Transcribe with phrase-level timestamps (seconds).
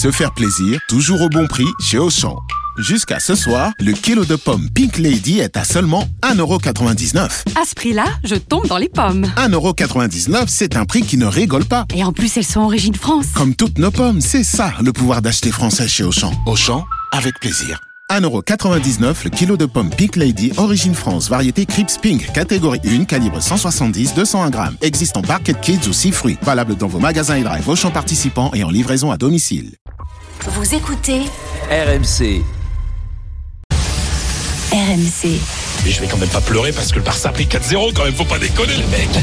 [0.00, 2.38] Se faire plaisir, toujours au bon prix chez Auchan.
[2.78, 7.18] Jusqu'à ce soir, le kilo de pommes Pink Lady est à seulement 1,99€.
[7.60, 9.26] À ce prix-là, je tombe dans les pommes.
[9.36, 11.84] 1,99€, c'est un prix qui ne rigole pas.
[11.94, 13.26] Et en plus, elles sont origine France.
[13.34, 16.32] Comme toutes nos pommes, c'est ça le pouvoir d'acheter français chez Auchan.
[16.46, 17.78] Auchan, avec plaisir.
[18.10, 23.38] 1,99€ le kilo de pommes Pink Lady, origine France, variété Crips Pink, catégorie 1, calibre
[23.38, 24.76] 170-201 grammes.
[24.80, 26.38] Existe en Barket Kids ou 6 fruits.
[26.40, 29.76] Valable dans vos magasins et drive Auchan participants et en livraison à domicile.
[30.46, 31.20] Vous écoutez
[31.70, 32.42] RMC.
[34.72, 35.38] RMC.
[35.84, 38.04] Mais je vais quand même pas pleurer parce que le Barça a pris 4-0 quand
[38.04, 39.08] même, faut pas déconner les mecs.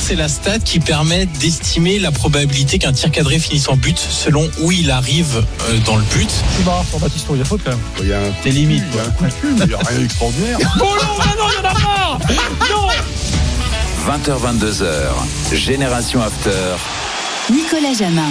[0.00, 4.50] C'est la stat qui permet d'estimer la probabilité qu'un tir cadré finisse en but selon
[4.60, 6.30] où il arrive euh, dans le but.
[6.56, 7.80] C'est marrant pour Baptiste, il y a faute quand même.
[8.00, 8.84] Il y a un Des limites.
[8.90, 10.58] il y a un coup de cul, mais il y a rien d'extraordinaire.
[10.80, 12.18] Oh non, ah non, il y en a pas
[12.70, 12.88] Non
[14.08, 15.54] 20h22h.
[15.54, 16.50] Génération After.
[17.52, 18.30] Nicolas Jamin.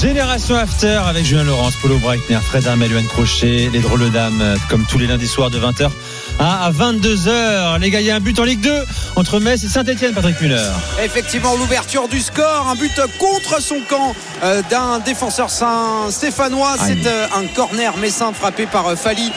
[0.00, 4.86] Génération After avec Julien Laurence, Polo Breitner, Fred Armel, Crochet, les drôles dames, euh, comme
[4.86, 5.90] tous les lundis soirs de 20h
[6.38, 7.80] à 22h.
[7.80, 8.72] Les gars, il y a un but en Ligue 2
[9.16, 10.68] entre Metz et Saint-Etienne, Patrick Muller.
[11.02, 14.14] Effectivement, l'ouverture du score, un but contre son camp
[14.44, 16.76] euh, d'un défenseur saint-stéphanois.
[16.78, 19.32] C'est euh, un corner messin frappé par Fali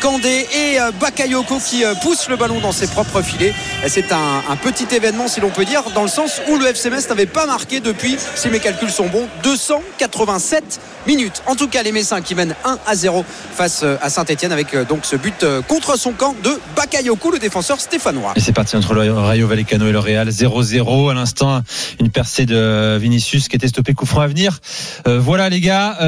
[0.00, 3.54] Kandé et Bakayoko qui pousse le ballon dans ses propres filets.
[3.86, 7.26] C'est un, petit événement, si l'on peut dire, dans le sens où le FC n'avait
[7.26, 11.42] pas marqué depuis, si mes calculs sont bons, 287 minutes.
[11.46, 14.74] En tout cas, les Messins qui mènent 1 à 0 face euh, à Saint-Etienne avec
[14.74, 18.34] euh, donc ce but euh, contre son camp de Bakayoko, le défenseur stéphanois.
[18.36, 20.28] Et c'est parti entre le Rayo Vallecano et le Real.
[20.28, 21.62] 0-0 à l'instant.
[21.98, 24.60] Une percée de Vinicius qui était stoppé coup franc à venir.
[25.06, 25.98] Voilà les gars.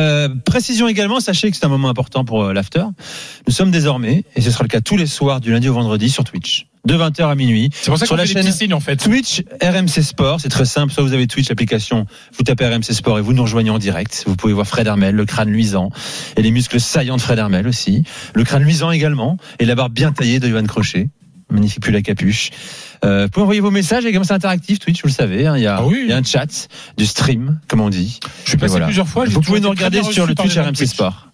[0.45, 2.85] Précision également, sachez que c'est un moment important pour l'after.
[3.47, 6.11] Nous sommes désormais, et ce sera le cas tous les soirs du lundi au vendredi
[6.11, 6.67] sur Twitch.
[6.85, 7.71] De 20h à minuit.
[7.73, 8.97] C'est pour ça Sur qu'on la fait chaîne en fait.
[8.97, 10.93] Twitch RMC Sport, c'est très simple.
[10.93, 14.25] Soit vous avez Twitch, l'application, vous tapez RMC Sport et vous nous rejoignez en direct.
[14.27, 15.91] Vous pouvez voir Fred Hermel, le crâne luisant
[16.37, 18.03] et les muscles saillants de Fred Hermel aussi.
[18.35, 21.09] Le crâne luisant également et la barbe bien taillée de Johan Crochet.
[21.51, 22.51] Magnifique pull à capuche.
[23.05, 25.47] Euh, vous pouvez envoyer vos messages et comme c'est interactif Twitch, vous le savez.
[25.47, 26.01] hein, il, y a, Ah oui.
[26.05, 28.19] il y a un chat, du stream, comme on dit.
[28.45, 28.87] Je suis passé voilà.
[28.87, 29.25] plusieurs fois.
[29.27, 30.91] Vous pouvez nous regarder sur le Twitch RMC Twitch.
[30.91, 31.29] Sport.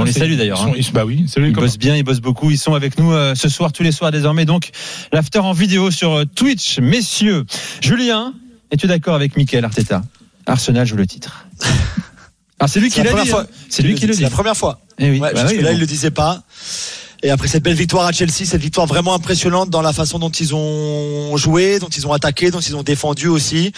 [0.00, 0.68] On les c'est- salue d'ailleurs.
[0.76, 0.90] ils hein.
[0.92, 2.50] Bah oui, salut Ils bossent bien, ils bossent beaucoup.
[2.50, 4.44] Ils sont avec nous euh, ce soir, tous les soirs désormais.
[4.44, 4.70] Donc,
[5.12, 6.78] l'after en vidéo sur euh, Twitch.
[6.80, 7.44] Messieurs,
[7.80, 8.32] Julien,
[8.70, 10.02] es-tu d'accord avec Michael Arteta?
[10.46, 11.46] Arsenal joue le titre.
[12.62, 13.30] Ah, c'est lui qui C'est la dit.
[13.32, 13.46] hein.
[13.70, 14.22] C'est lui qui le C'est dit.
[14.24, 14.80] la première fois.
[14.98, 15.76] Eh oui, Ouais, bah parce oui, que là, bon.
[15.76, 16.42] il le disait pas.
[17.22, 20.28] Et après cette belle victoire à Chelsea, cette victoire vraiment impressionnante dans la façon dont
[20.28, 23.72] ils ont joué, dont ils ont attaqué, dont ils ont défendu aussi,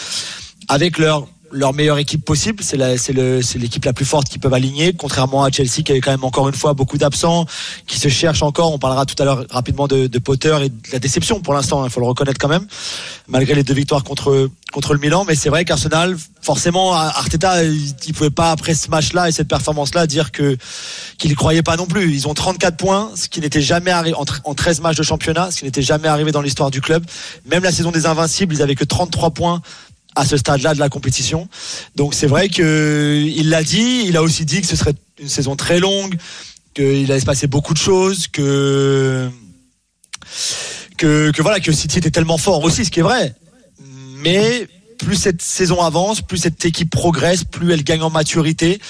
[0.66, 2.62] avec leur leur meilleure équipe possible.
[2.62, 6.24] C'est l'équipe la plus forte qu'ils peuvent aligner, contrairement à Chelsea qui avait quand même
[6.24, 7.46] encore une fois beaucoup d'absents,
[7.86, 8.72] qui se cherchent encore.
[8.72, 11.84] On parlera tout à l'heure rapidement de, de Potter et de la déception pour l'instant.
[11.84, 12.66] Il faut le reconnaître quand même,
[13.28, 15.24] malgré les deux victoires contre contre le Milan.
[15.28, 19.48] Mais c'est vrai qu'Arsenal, forcément, Arteta, il, il pouvait pas après ce match-là et cette
[19.48, 20.56] performance-là dire que
[21.18, 22.12] qu'il ne croyait pas non plus.
[22.12, 25.50] Ils ont 34 points, ce qui n'était jamais arrivé en, en 13 matchs de championnat,
[25.50, 27.04] ce qui n'était jamais arrivé dans l'histoire du club.
[27.46, 29.62] Même la saison des Invincibles, ils avaient que 33 points
[30.14, 31.48] à ce stade-là de la compétition.
[31.96, 34.04] Donc c'est vrai que il l'a dit.
[34.06, 36.16] Il a aussi dit que ce serait une saison très longue,
[36.74, 39.30] qu'il allait se passer beaucoup de choses, que
[40.96, 43.34] que, que voilà que City était tellement fort aussi, ce qui est vrai.
[44.18, 44.68] Mais
[44.98, 48.80] plus cette saison avance, plus cette équipe progresse, plus elle gagne en maturité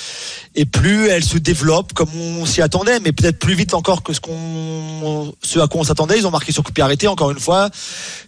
[0.55, 4.13] et plus elle se développe comme on s'y attendait, mais peut-être plus vite encore que
[4.13, 6.19] ce qu'on, ce à quoi on s'attendait.
[6.19, 7.09] Ils ont marqué sur coup arrêté.
[7.09, 7.71] Encore une fois,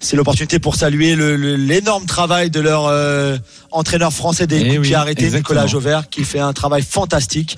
[0.01, 3.37] c'est l'opportunité pour saluer l'énorme travail de leur euh,
[3.71, 5.31] entraîneur français des Eh coups oui, arrêtés.
[5.31, 7.57] Nicolas Jauvert, qui fait un travail fantastique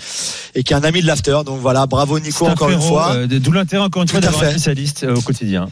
[0.55, 1.39] et qui est un ami de l'after.
[1.47, 3.13] Donc voilà, bravo Nico C'est un encore une fois.
[3.15, 5.69] euh, D'où l'intérêt, encore une Tout fois, d'avoir un spécialiste euh, au quotidien.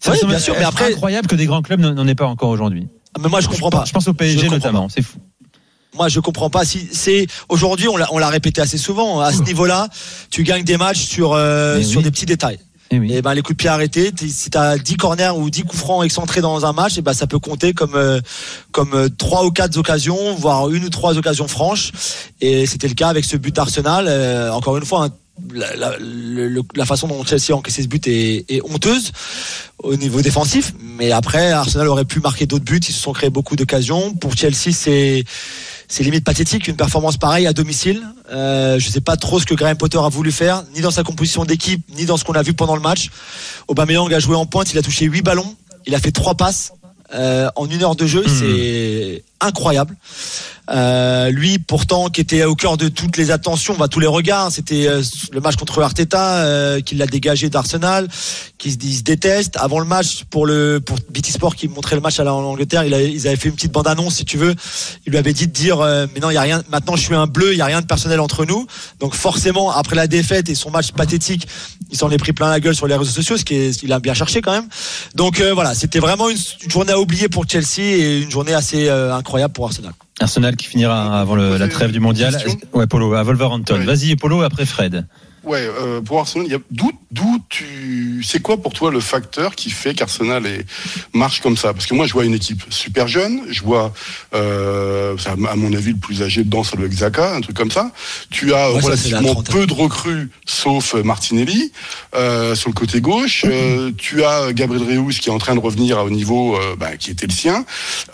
[0.00, 2.26] Ça Oui, semble bien sûr, mais après- incroyable que des grands clubs n'en aient pas
[2.26, 2.88] encore aujourd'hui.
[3.20, 3.84] Mais moi je comprends pas.
[3.86, 4.88] Je pense au PSG notamment.
[4.88, 5.18] C'est fou.
[5.94, 6.64] Moi, je comprends pas.
[6.64, 9.20] Si c'est aujourd'hui, on l'a, répété assez souvent.
[9.20, 9.88] À ce niveau-là,
[10.30, 12.04] tu gagnes des matchs sur euh, Mais sur oui.
[12.04, 12.58] des petits détails.
[12.94, 13.12] Eh oui.
[13.12, 16.04] Et ben les coups de pied arrêtés, si t'as 10 corners ou 10 coups francs
[16.04, 18.20] excentrés dans un match, et ben ça peut compter comme euh,
[18.70, 21.90] comme euh, trois ou quatre occasions, voire une ou trois occasions franches.
[22.42, 24.06] Et c'était le cas avec ce but d'Arsenal.
[24.08, 25.04] Euh, encore une fois.
[25.04, 25.10] hein,
[25.54, 29.12] la, la- le- le- la façon dont Chelsea a encaissé ce but est, est honteuse
[29.82, 32.80] au niveau défensif, mais après Arsenal aurait pu marquer d'autres buts.
[32.88, 34.14] Ils se sont créés beaucoup d'occasions.
[34.14, 35.24] Pour Chelsea, c'est
[35.88, 38.02] c'est limite pathétique une performance pareille à domicile.
[38.32, 41.02] Euh, je sais pas trop ce que Graham Potter a voulu faire, ni dans sa
[41.02, 43.10] composition d'équipe, ni dans ce qu'on a vu pendant le match.
[43.68, 45.54] Aubameyang a joué en pointe, il a touché 8 ballons,
[45.86, 46.72] il a fait trois passes.
[47.14, 48.28] Euh, en une heure de jeu, Hmm.
[48.38, 49.96] c'est incroyable.
[50.70, 54.52] Euh, lui, pourtant, qui était au cœur de toutes les attentions, bah, tous les regards,
[54.52, 55.02] c'était euh,
[55.32, 58.08] le match contre Arteta, euh, qui l'a dégagé d'Arsenal,
[58.58, 59.56] qui se, détestent.
[59.56, 60.80] Avant le match, pour le
[61.10, 63.72] BT Sport qui montrait le match à en Angleterre, il ils avaient fait une petite
[63.72, 64.54] bande annonce, si tu veux.
[65.06, 65.78] Il lui avait dit de dire,
[66.14, 66.62] mais non, il y a rien.
[66.70, 68.66] Maintenant, je suis un bleu, il y a rien de personnel entre nous.
[69.00, 71.48] Donc forcément, après la défaite et son match pathétique,
[71.90, 73.92] il s'en est pris plein la gueule sur les réseaux sociaux, ce qui est, il
[73.92, 74.68] a bien cherché quand même.
[75.14, 78.88] Donc voilà, c'était vraiment une, une journée à oublier pour Chelsea et une journée assez
[78.88, 79.92] euh, incroyable pour Arsenal.
[80.20, 82.36] Arsenal qui finira avant le- la trêve du mondial.
[82.74, 83.76] Ouais, Polo, à Wolverhampton.
[83.78, 83.84] Ouais.
[83.84, 85.06] Vas-y, Polo, après Fred.
[85.44, 89.00] Ouais, euh, pour Arsenal, il y a d'où d'où tu c'est quoi pour toi le
[89.00, 90.64] facteur qui fait qu'Arsenal est
[91.12, 91.72] marche comme ça?
[91.72, 93.92] Parce que moi je vois une équipe super jeune, je vois
[94.34, 97.90] euh, à mon avis le plus âgé dedans doit être Xhaka, un truc comme ça.
[98.30, 101.72] Tu as c'est relativement peu de recrues sauf euh, Martinelli
[102.14, 103.44] euh, sur le côté gauche.
[103.46, 106.96] Euh, tu as Gabriel Reus qui est en train de revenir au niveau euh, bah,
[106.96, 107.64] qui était le sien.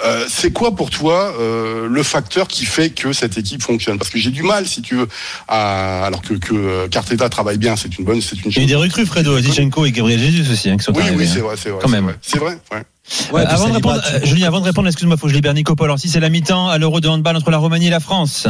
[0.04, 3.98] Euh, c'est quoi pour toi euh, le facteur qui fait que cette équipe fonctionne?
[3.98, 5.08] Parce que j'ai du mal si tu veux
[5.46, 6.88] à, alors que que euh,
[7.30, 9.86] Travaille bien, c'est une bonne c'est une Il y a eu des recrues, Fredo, Zichenko
[9.86, 11.16] et Gabriel Jesus aussi, hein, qui sont oui, arrivés.
[11.24, 11.42] oui, c'est hein.
[11.44, 11.78] vrai, c'est vrai.
[11.80, 12.04] Quand c'est même.
[12.04, 12.14] vrai.
[12.20, 12.82] C'est vrai, ouais.
[13.32, 15.34] Ouais, Euh, puis avant de répondre, euh, Julien, avant de répondre, excuse-moi, faut que je
[15.34, 15.86] libère Nico Paul.
[15.86, 18.46] Alors, si c'est la mi-temps à l'Euro de handball entre la Roumanie et la France.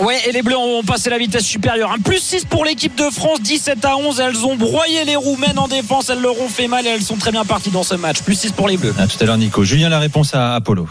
[0.00, 1.92] Ouais, et les Bleus ont passé la vitesse supérieure.
[1.92, 4.20] Un plus 6 pour l'équipe de France, 17 à 11.
[4.20, 6.08] Elles ont broyé les Roumaines en défense.
[6.08, 8.22] Elles leur ont fait mal et elles sont très bien parties dans ce match.
[8.22, 8.94] Plus 6 pour les Bleus.
[8.98, 9.62] À tout à l'heure, Nico.
[9.64, 10.88] Julien, la réponse à Apollo.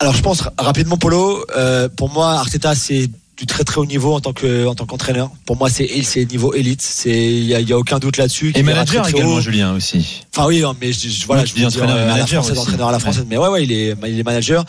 [0.00, 1.44] Alors je pense rapidement Polo.
[1.56, 4.84] euh, pour moi, Arteta c'est du très très haut niveau en tant que en tant
[4.84, 5.30] qu'entraîneur.
[5.46, 6.82] Pour moi, c'est c'est niveau élite.
[6.82, 8.52] C'est il y y a aucun doute là-dessus.
[8.56, 9.40] Et manager très, très également, haut.
[9.40, 10.22] Julien aussi.
[10.34, 12.58] Enfin oui, hein, mais je, je- voilà, Oui, je dis dire, entraîneur, euh, manager française,
[12.58, 13.26] entraîneur à la française.
[13.28, 14.64] Mais ouais, ouais, il est il est manager.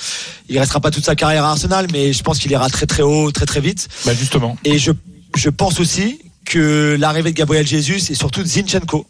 [0.50, 3.02] Il restera pas toute sa carrière à Arsenal, mais je pense qu'il ira très très
[3.04, 3.88] haut, très très vite.
[4.06, 4.56] Bah justement.
[4.64, 4.92] Et je,
[5.36, 9.06] je pense aussi que l'arrivée de Gabriel Jesus et surtout de Zinchenko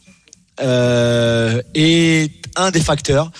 [0.62, 3.32] euh, est un des facteurs.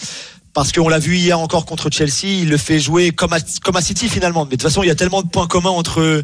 [0.54, 3.76] Parce qu'on l'a vu hier encore contre Chelsea, il le fait jouer comme à, comme
[3.76, 4.46] à City finalement.
[4.46, 6.24] Mais de toute façon, il y a tellement de points communs entre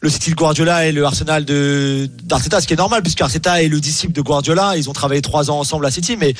[0.00, 3.62] le City de Guardiola et le Arsenal de d'Arteta, ce qui est normal puisque Arteta
[3.62, 4.76] est le disciple de Guardiola.
[4.76, 6.34] Ils ont travaillé trois ans ensemble à City, mais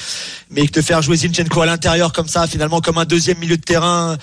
[0.51, 3.63] mais de faire jouer Zinchenko à l'intérieur comme ça, finalement comme un deuxième milieu de
[3.63, 4.19] terrain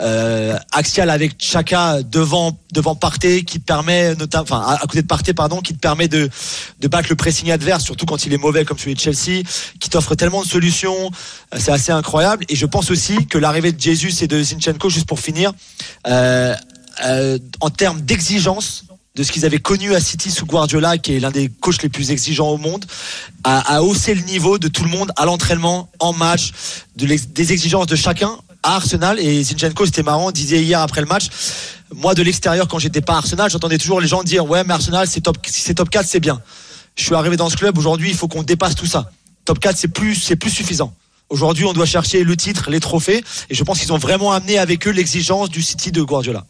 [0.00, 5.34] euh, axial avec Chaka devant devant Partey qui te permet notamment à, côté de Partey
[5.34, 6.30] pardon qui te permet de
[6.84, 9.42] battre le pressing adverse surtout quand il est mauvais comme celui de Chelsea
[9.80, 11.10] qui t'offre tellement de solutions.
[11.54, 12.44] Euh, c'est assez incroyable.
[12.48, 15.52] Et je pense aussi que l'arrivée de Jesus et de Zinchenko juste pour finir
[16.06, 16.54] euh,
[17.60, 18.84] en termes d'exigence
[19.14, 21.88] de ce qu'ils avaient connu à City sous Guardiola, qui est l'un des coachs les
[21.88, 22.86] plus exigeants au monde,
[23.44, 26.52] a, haussé le niveau de tout le monde à l'entraînement, en match,
[26.96, 29.18] des exigences de chacun à Arsenal.
[29.18, 31.28] Et Zinchenko, c'était marrant, disait hier après le match,
[31.94, 35.06] moi de l'extérieur, quand j'étais pas Arsenal, j'entendais toujours les gens dire, ouais, mais Arsenal,
[35.06, 36.40] c'est top, si c'est top 4, c'est bien.
[36.96, 39.10] Je suis arrivé dans ce club, aujourd'hui, il faut qu'on dépasse tout ça.
[39.44, 40.94] Top 4, c'est plus, c'est plus suffisant.
[41.28, 44.58] Aujourd'hui, on doit chercher le titre, les trophées, et je pense qu'ils ont vraiment amené
[44.58, 46.44] avec eux l'exigence du City de Guardiola.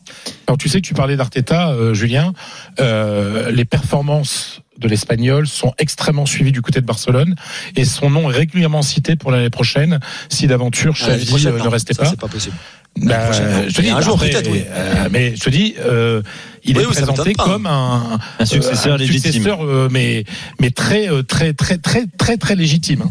[0.49, 2.33] Alors tu sais que tu parlais d'Arteta, euh, Julien.
[2.81, 7.35] Euh, les performances de l'Espagnol sont extrêmement suivies du côté de Barcelone
[7.77, 11.69] et son nom est régulièrement cité pour l'année prochaine si d'aventure Ah, Xavi euh, ne
[11.69, 12.07] restait pas.
[12.07, 12.57] C'est pas possible.
[12.99, 13.33] Bah,
[13.69, 14.65] je te dis, un jour après, peut-être, oui.
[14.69, 16.21] euh, mais je te dis, euh,
[16.65, 19.33] il Oui, est oui, présenté comme un, Un successeur euh, un légitime.
[19.33, 20.25] successeur, euh, mais
[20.61, 23.05] mais très très très très très très légitime.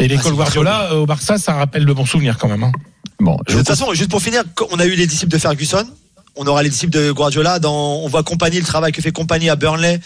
[0.00, 2.62] Et l'école Ah, Guardiola au Barça, ça rappelle de bons souvenirs quand même.
[2.62, 2.72] hein.
[3.20, 5.84] Bon, je De toute façon, juste pour finir, on a eu les disciples de Ferguson.
[6.36, 7.60] On aura les disciples de Guardiola.
[7.60, 10.00] Dans, on voit Compagnie, le travail que fait Compagnie à Burnley.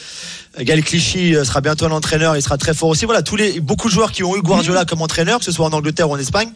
[0.60, 2.36] Gal Clichy euh, sera bientôt un entraîneur.
[2.36, 3.04] Il sera très fort aussi.
[3.06, 5.64] Voilà, tous les, beaucoup de joueurs qui ont eu Guardiola comme entraîneur, que ce soit
[5.66, 6.48] en Angleterre ou en Espagne,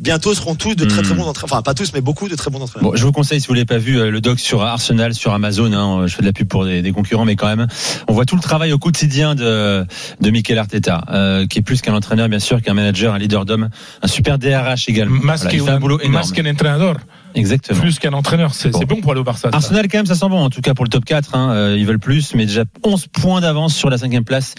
[0.00, 1.18] bientôt seront tous de très très Mhm.
[1.20, 1.52] bons entraîneurs.
[1.52, 2.90] Enfin, pas tous, mais beaucoup de très bons entraîneurs.
[2.90, 5.32] Bon, je vous conseille, si vous l'avez pas vu, euh, le doc sur Arsenal, sur
[5.32, 5.72] Amazon.
[5.74, 7.68] Hein, je fais de la pub pour des, des concurrents, mais quand même,
[8.08, 9.84] on voit tout le travail au quotidien de,
[10.20, 13.44] de Mikel Arteta, euh, qui est plus qu'un entraîneur, bien sûr, qu'un manager, un leader
[13.44, 13.68] d'homme,
[14.02, 15.20] un super DRH également.
[15.22, 16.14] Más Voilà, que il fait un un- boulot énorme.
[16.14, 16.96] más qu'un entraîneur,
[17.34, 17.80] Exactement.
[17.80, 18.54] plus qu'un entraîneur.
[18.54, 18.80] C'est Bon.
[18.86, 19.50] bon pour aller au Barça.
[19.50, 19.56] ça.
[19.56, 21.50] Arsenal quand même ça sent bon en tout cas pour le top 4 hein.
[21.52, 24.54] Euh, ils veulent plus mais déjà 11 points d'avance sur la cinquième place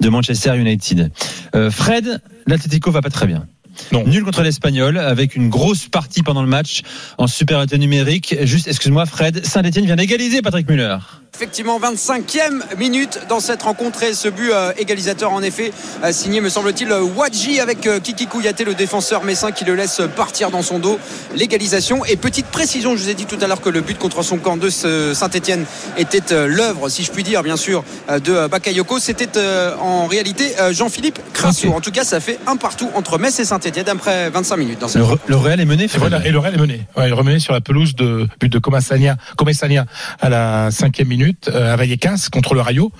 [0.00, 1.12] de Manchester United
[1.54, 3.46] euh, Fred l'Atlético va pas très bien
[3.92, 4.04] Non.
[4.06, 6.82] Nul contre l'Espagnol avec une grosse partie pendant le match
[7.18, 8.34] en supériorité numérique.
[8.42, 10.96] Juste, excuse-moi Fred, Saint-Etienne vient d'égaliser Patrick Muller.
[11.38, 15.70] Effectivement, 25e minute dans cette rencontre et ce but euh, égalisateur en effet
[16.02, 20.00] euh, signé me semble-t-il Wadji avec euh, Kiki Kouyaté le défenseur messin qui le laisse
[20.16, 20.98] partir dans son dos
[21.34, 24.22] l'égalisation et petite précision je vous ai dit tout à l'heure que le but contre
[24.22, 25.66] son camp de Saint-Etienne
[25.98, 30.58] était euh, l'œuvre si je puis dire bien sûr de Bakayoko c'était euh, en réalité
[30.58, 34.30] euh, Jean-Philippe Crasso en tout cas ça fait un partout entre Metz et Saint-Etienne après
[34.30, 35.24] 25 minutes dans cette Le, rencontre.
[35.26, 35.84] le Real est mené.
[35.84, 36.86] Et voilà, et le Real est mené.
[36.96, 39.84] Ouais, il est remené sur la pelouse de but de Comasania, Comessania
[40.20, 41.25] à la cinquième minute.
[41.26, 42.92] Minutes euh, à Vallecas contre le Rayo.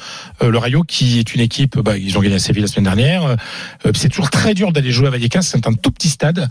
[0.42, 2.84] Euh, le Rayo qui est une équipe, bah, ils ont gagné à Séville la semaine
[2.84, 3.24] dernière.
[3.24, 3.36] Euh,
[3.94, 5.42] c'est toujours très dur d'aller jouer à Vallecas.
[5.42, 6.48] C'est un tout petit stade.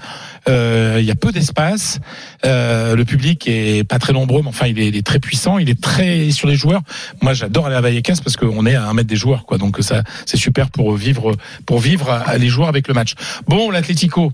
[0.48, 2.00] Il y a peu d'espace.
[2.44, 5.58] Le public est pas très nombreux, mais enfin il est, très puissant.
[5.58, 6.82] Il est très sur les joueurs.
[7.22, 9.46] Moi, j'adore aller à Vallecas parce qu'on est à un mètre des joueurs.
[9.60, 13.16] Donc ça, c'est super pour vivre, pour vivre à les joueurs avec le match.
[13.48, 14.32] Bon, l'Atlético.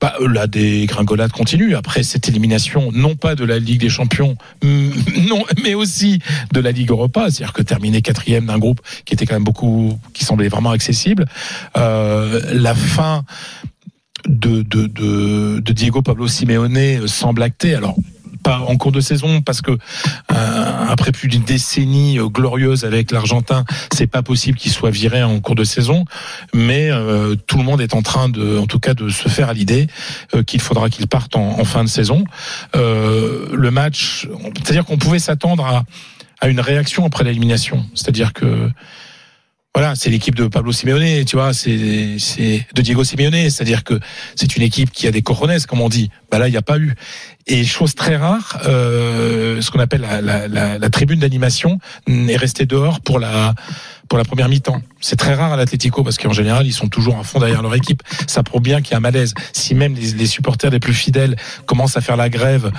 [0.00, 1.74] Bah, euh, la dégringolade continue.
[1.74, 4.90] Après cette élimination, non pas de la Ligue des Champions, mm,
[5.28, 6.20] non, mais aussi
[6.52, 9.98] de la Ligue Europa, c'est-à-dire que terminer quatrième d'un groupe qui était quand même beaucoup,
[10.12, 11.26] qui semblait vraiment accessible.
[11.76, 13.24] Euh, la fin
[14.26, 17.74] de, de, de, Diego Pablo Simeone semble actée.
[17.74, 17.96] Alors
[18.42, 23.10] pas en cours de saison parce que euh, après plus d'une décennie euh, glorieuse avec
[23.10, 26.04] l'Argentin, c'est pas possible qu'il soit viré en cours de saison.
[26.54, 29.50] Mais euh, tout le monde est en train de, en tout cas, de se faire
[29.50, 29.86] à l'idée
[30.34, 32.24] euh, qu'il faudra qu'il parte en, en fin de saison.
[32.74, 35.84] Euh, le match, c'est-à-dire qu'on pouvait s'attendre à,
[36.40, 37.84] à une réaction après l'élimination.
[37.94, 38.70] C'est-à-dire que
[39.74, 41.76] voilà, c'est l'équipe de Pablo Simeone, tu vois, c'est
[42.74, 44.00] de Diego Simeone, c'est-à-dire que
[44.34, 46.10] c'est une équipe qui a des cojones, comme on dit.
[46.30, 46.94] Bah là, il n'y a pas eu.
[47.46, 52.66] Et chose très rare, euh, ce qu'on appelle la, la, la tribune d'animation est restée
[52.66, 53.54] dehors pour la
[54.08, 54.82] pour la première mi-temps.
[55.00, 57.74] C'est très rare à l'Atlético parce qu'en général, ils sont toujours à fond derrière leur
[57.74, 58.02] équipe.
[58.26, 59.34] Ça prouve bien qu'il y a un malaise.
[59.52, 61.36] Si même les, supporters les plus fidèles
[61.66, 62.72] commencent à faire la grève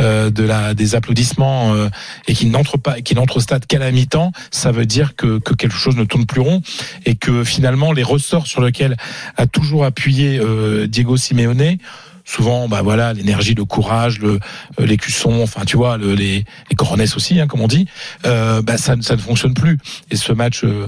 [0.00, 1.88] euh, de la des applaudissements euh,
[2.28, 5.38] et qu'ils n'entrent pas, qu'ils n'entrent au stade qu'à la mi-temps, ça veut dire que,
[5.38, 6.62] que quelque chose ne tourne plus rond
[7.06, 8.96] et que finalement les ressorts sur lesquels
[9.36, 11.78] a toujours appuyé euh, Diego Simeone
[12.24, 14.40] souvent bah voilà l'énergie le courage le
[14.80, 17.86] euh, l'écusson enfin tu vois le, les les coronets aussi hein, comme on dit
[18.26, 19.78] euh, bah ça, ça ne fonctionne plus.
[20.10, 20.86] Et ce match euh,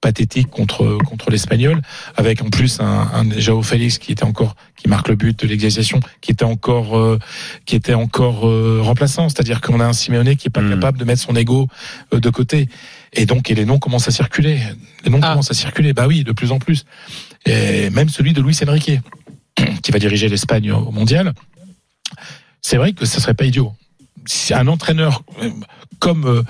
[0.00, 1.80] pathétique contre contre l'espagnol
[2.16, 5.46] avec en plus un, un Joao Félix qui était encore qui marque le but de
[5.48, 7.18] l'égalisation qui était encore euh,
[7.64, 9.28] qui était encore euh, remplaçant.
[9.30, 11.68] C'est-à-dire qu'on a un Simeone qui est pas capable de mettre son ego
[12.12, 12.68] euh, de côté.
[13.14, 14.60] Et donc et les noms commencent à circuler.
[15.04, 15.94] Les noms commencent à circuler.
[15.94, 16.84] Bah oui de plus en plus.
[17.46, 19.00] Et même celui de Luis Enrique
[19.82, 21.34] qui va diriger l'Espagne au mondial
[22.64, 23.74] c'est vrai que ce serait pas idiot.
[24.50, 25.50] Un entraîneur euh,
[25.98, 26.44] comme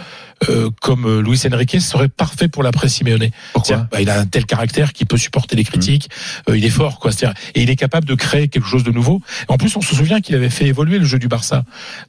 [0.49, 3.29] euh, comme euh, Luis Enrique serait parfait pour l'après Simeone.
[3.53, 6.09] Pourquoi bah, Il a un tel caractère qu'il peut supporter les critiques.
[6.49, 7.11] euh, il est fort, quoi.
[7.55, 9.21] Et il est capable de créer quelque chose de nouveau.
[9.49, 11.65] En plus, on se souvient qu'il avait fait évoluer le jeu du Barça.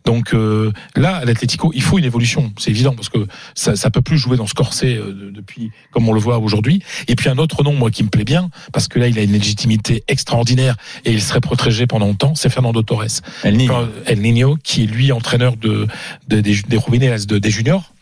[0.05, 2.51] Donc euh, là, à l'Atlético, il faut une évolution.
[2.57, 5.71] C'est évident parce que ça, ça peut plus jouer dans ce corset euh, de- depuis
[5.91, 6.81] comme on le voit aujourd'hui.
[7.07, 9.21] Et puis un autre nom, moi, qui me plaît bien, parce que là, il a
[9.23, 10.75] une légitimité extraordinaire
[11.05, 12.35] et il serait protégé pendant longtemps.
[12.35, 13.21] C'est Fernando Torres.
[13.43, 13.57] El.
[13.67, 15.87] Quand- El Niño, qui est lui entraîneur de,
[16.27, 16.79] de- des, des
[17.27, 17.93] de, des juniors.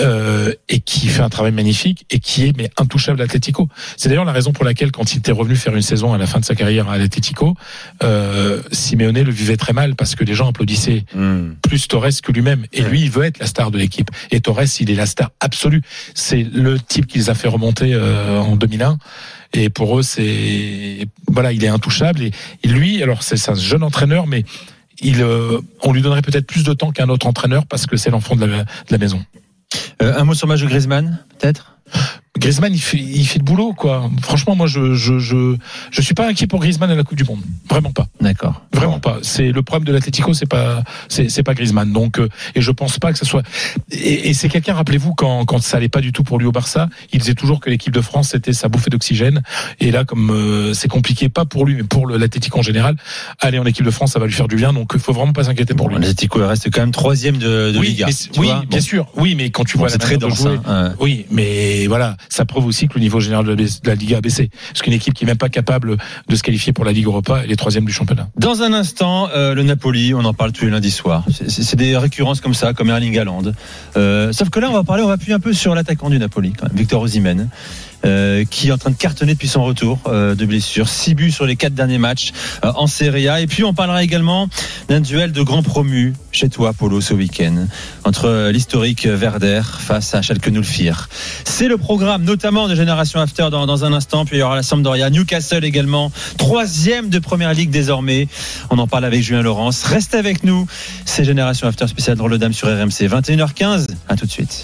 [0.00, 3.68] Euh, et qui fait un travail magnifique et qui est mais intouchable à l'Atlético.
[3.96, 6.26] C'est d'ailleurs la raison pour laquelle quand il était revenu faire une saison à la
[6.26, 7.54] fin de sa carrière à l'Atlético,
[8.02, 11.04] euh, Simeone le vivait très mal parce que les gens applaudissaient
[11.62, 12.66] plus Torres que lui-même.
[12.72, 14.10] Et lui, il veut être la star de l'équipe.
[14.30, 15.82] Et Torres, il est la star absolue.
[16.14, 18.98] C'est le type qui les a fait remonter euh, en 2001.
[19.52, 22.22] Et pour eux, c'est voilà, il est intouchable.
[22.22, 24.44] Et, et lui, alors c'est c'est un jeune entraîneur, mais
[25.00, 28.10] il, euh, on lui donnerait peut-être plus de temps qu'un autre entraîneur parce que c'est
[28.10, 29.22] l'enfant de la, de la maison.
[30.02, 31.78] Euh, un mot sur le Griezmann, peut-être?
[32.38, 34.10] Griezmann, il fait, il fait le boulot, quoi.
[34.22, 35.56] Franchement, moi, je, je, je,
[35.90, 37.40] je suis pas inquiet pour Griezmann à la Coupe du Monde.
[37.68, 38.06] Vraiment pas.
[38.20, 38.62] D'accord.
[38.72, 39.18] Vraiment pas.
[39.22, 41.92] C'est le problème de l'Atlético, c'est pas, c'est, c'est pas Griezmann.
[41.92, 43.42] Donc, euh, et je pense pas que ce soit.
[43.90, 46.52] Et, et c'est quelqu'un, rappelez-vous, quand, quand ça allait pas du tout pour lui au
[46.52, 49.42] Barça, il disait toujours que l'équipe de France c'était sa bouffée d'oxygène.
[49.80, 52.96] Et là, comme euh, c'est compliqué, pas pour lui, mais pour l'Atlético en général,
[53.40, 54.72] aller en équipe de France, ça va lui faire du bien.
[54.72, 55.96] Donc, il faut vraiment pas s'inquiéter pour lui.
[55.96, 58.06] L'Atlético reste quand même troisième de, de oui, Liga.
[58.08, 58.80] mais- oui, bien Bon.
[58.80, 59.06] sûr.
[59.16, 60.94] Oui, mais quand tu Bon, vois c'est la très de jouer, hein, ouais.
[61.00, 64.50] oui, mais voilà, ça prouve aussi que le niveau général de la- Liga a baissé.
[64.68, 65.96] Parce qu'une équipe qui n'est même pas capable
[66.28, 68.28] de se qualifier pour la Ligue Europa, elle est troisième du championnat.
[68.36, 71.24] Dans un instant, euh, le Napoli, on en parle tous les lundis soirs.
[71.48, 73.52] C'est des récurrences comme ça, comme Erling Haaland.
[73.96, 76.18] Euh, sauf que là, on va parler, on va appuyer un peu sur l'attaquant du
[76.18, 77.48] Napoli, quand même, Victor Osimhen,
[78.04, 80.88] euh, qui est en train de cartonner depuis son retour euh, de blessure.
[80.88, 82.32] 6 buts sur les quatre derniers matchs
[82.64, 83.40] euh, en Serie A.
[83.40, 84.48] Et puis, on parlera également
[84.88, 87.66] d'un duel de grands promus chez toi, Polo, ce week-end,
[88.04, 91.08] entre l'historique Verder face à Schalke 04.
[91.44, 94.24] C'est le programme, notamment de Génération After dans, un instant.
[94.24, 98.28] Puis il y aura la Sampdoria, Newcastle également, troisième de Première Ligue désormais.
[98.70, 99.82] On en parle avec Julien Laurence.
[99.84, 100.66] Restez avec nous.
[101.04, 103.08] C'est Génération After spécial dans le Dame sur RMC.
[103.08, 103.86] 21h15.
[104.08, 104.54] À tout de suite.